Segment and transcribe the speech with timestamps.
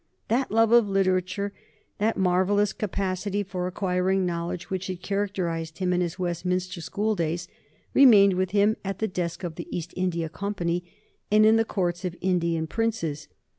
[0.29, 1.53] That love of literature,
[1.99, 7.47] that marvellous capacity for acquiring knowledge, which had characterized him in his Westminster school days,
[7.93, 10.83] remained with him at the desk of the East India Company
[11.31, 13.27] and in the courts of Indian princes.